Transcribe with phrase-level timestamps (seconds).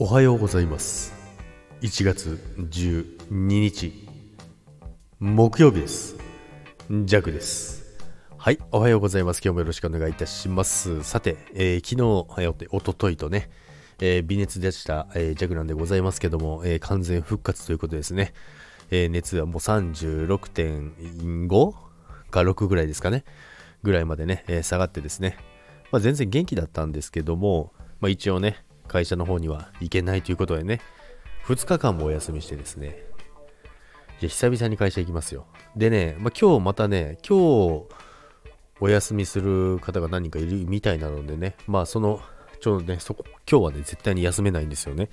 [0.00, 1.12] おはようございます。
[1.80, 4.08] 1月12日
[5.18, 6.14] 木曜日です。
[6.88, 7.98] ジャクです。
[8.36, 9.40] はいおはようございます。
[9.44, 11.02] 今日もよろしくお願いいたします。
[11.02, 12.02] さて、えー、昨日
[12.48, 13.50] おとおとといとね、
[13.98, 18.34] えー、微熱でした、えー、ジャクなんでございますけども、えー、完全復活ということですね、
[18.92, 21.74] えー、熱はもう36.5
[22.30, 23.24] か6ぐらいですかね
[23.82, 25.36] ぐらいまでね、えー、下がってですね、
[25.90, 30.80] まあ、全然元気だったんですけども、まあ、一応ね会社の方には行けないということでね、
[31.46, 33.04] 2日間もお休みしてですね、
[34.20, 35.46] いや、久々に会社行きますよ。
[35.76, 37.86] でね、まあ、今日またね、今日
[38.80, 42.20] お休みする方が何人かいるみたいなのでね、まあその、
[42.60, 45.08] ちょうどね、そこ、今日はね、絶対に休めないんですよね。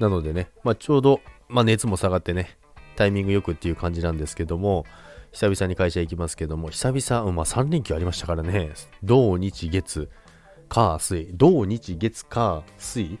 [0.00, 2.56] なのでね、まあちょうど、まあ熱も下がってね、
[2.96, 4.84] タイミングよくっていう感じなんですけども、
[5.32, 10.08] 久々に会社行きますけども、久々、まあ3連休ありましたからね、土日月、
[10.68, 11.30] 火、水。
[11.32, 13.18] 土日月火水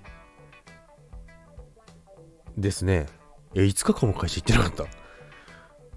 [2.56, 3.06] ですね。
[3.54, 4.84] え、5日間も会社行ってなかった？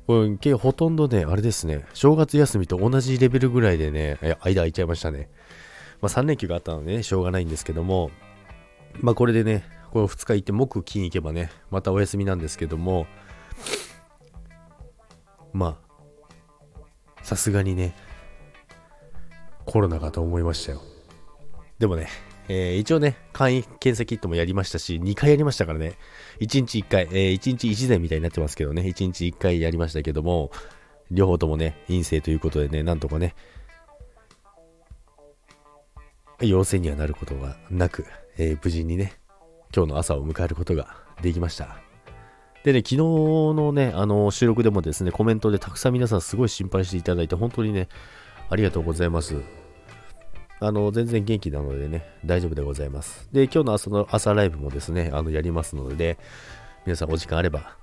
[0.08, 5.30] これ、ほとんどね、あれですね、正月休みと同じレベルぐらいでね、間空いちゃいましたね。
[6.02, 8.10] まあ3連休があったのでね、しょうがないんですけども、
[9.02, 13.06] まあこれでね、この2日行って木金行けばね、またお休みなんですけども、
[15.54, 15.80] ま
[17.18, 17.96] あ、さすがにね、
[19.66, 20.82] コロナかと思いましたよ。
[21.80, 22.08] でもね、
[22.50, 25.94] えー、一応ね、簡易検査キットもやりましたし、2回やりましたからね、
[26.40, 30.52] 1日1回、えー、1日1膳みたいになってますけどね、1日1回やりましたけども、
[31.10, 33.34] 両方ともね、陰性ということでね、なんとかね、
[36.42, 38.06] 陽性にはなることがなく、
[38.38, 39.14] えー、無事にね、
[39.76, 41.78] 今日の朝を迎えることができました。
[42.64, 47.88] でね、昨日のね、あの収録でもですね、コメントでたくさん皆さんすごい心配していただいて、本当にね、
[48.50, 49.36] ありがとうございます。
[50.60, 53.30] あの、全然元気なのでね、大丈夫でございます。
[53.32, 56.18] で、今日の朝の朝ライブもですね、あの、やりますので、
[56.86, 57.78] 皆さんお時間あれば、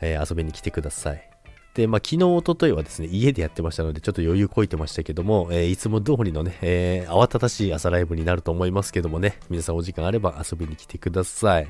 [0.00, 1.30] えー、遊びに来てください。
[1.74, 11.68] で、まあ、昨日、おとといはですね、家でやってましたので、ちょっと余裕こいてましたけども、えー、いつも通りのね、えー、慌ただしい朝ライブになると思いますけどもね、皆さんお時間あれば遊びに来てください。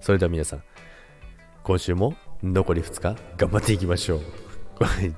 [0.00, 0.62] それでは皆さん、
[1.62, 4.20] 今週も残り2日頑張っていきましょう。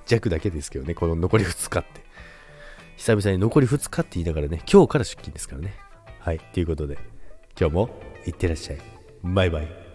[0.06, 2.07] 弱だけですけどね、この残り2日って。
[2.98, 5.76] 久々に残り2日って言いながらね、今日から出勤ですからね。
[6.18, 6.98] はい、ということで、
[7.58, 7.90] 今日も
[8.26, 8.78] いってらっしゃい。
[9.22, 9.87] バイバイ。